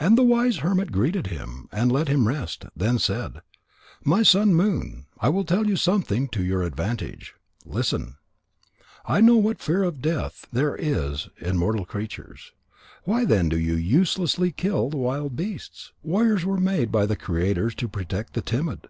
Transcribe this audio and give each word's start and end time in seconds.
And 0.00 0.16
the 0.16 0.22
wise 0.22 0.60
hermit 0.64 0.90
greeted 0.92 1.26
him 1.26 1.68
and 1.70 1.92
let 1.92 2.08
him 2.08 2.26
rest, 2.26 2.64
then 2.74 2.98
said: 2.98 3.42
"My 4.02 4.22
son 4.22 4.54
Moon, 4.54 5.04
I 5.20 5.28
will 5.28 5.44
tell 5.44 5.66
you 5.66 5.76
something 5.76 6.28
to 6.28 6.42
your 6.42 6.62
advantage. 6.62 7.34
Listen. 7.66 8.16
I 9.04 9.20
know 9.20 9.36
what 9.36 9.60
fear 9.60 9.82
of 9.82 10.00
death 10.00 10.46
there 10.54 10.74
is 10.74 11.28
in 11.38 11.58
mortal 11.58 11.84
creatures. 11.84 12.52
Why 13.04 13.26
then 13.26 13.50
do 13.50 13.58
you 13.58 13.74
uselessly 13.74 14.52
kill 14.52 14.88
the 14.88 14.96
wild 14.96 15.36
beasts? 15.36 15.92
Warriors 16.02 16.46
were 16.46 16.56
made 16.58 16.90
by 16.90 17.04
the 17.04 17.14
Creator 17.14 17.72
to 17.72 17.88
protect 17.88 18.32
the 18.32 18.40
timid. 18.40 18.80